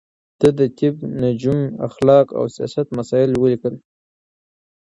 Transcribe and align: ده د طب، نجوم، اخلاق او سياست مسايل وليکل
ده 0.39 0.49
د 0.59 0.61
طب، 0.77 0.95
نجوم، 1.23 1.61
اخلاق 1.87 2.27
او 2.37 2.43
سياست 2.55 2.87
مسايل 2.97 3.31
وليکل 3.41 3.75